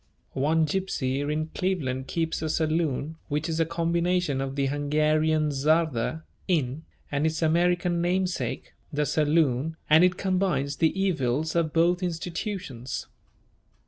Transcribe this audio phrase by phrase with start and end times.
[0.33, 6.23] One gypsy in Cleveland keeps a saloon which is a combination of the Hungarian "czarda"
[6.47, 13.05] (inn) and its American namesake, the saloon, and it combines the evils of both institutions.